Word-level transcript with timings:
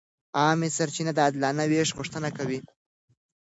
عامه 0.39 0.69
سرچینې 0.77 1.11
د 1.15 1.19
عادلانه 1.25 1.63
وېش 1.71 1.89
غوښتنه 1.97 2.29
کوي. 2.37 2.59